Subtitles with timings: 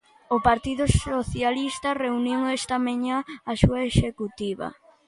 [0.35, 3.17] O Partido Socialista reuniu esta mañá
[3.51, 4.67] a súa executiva.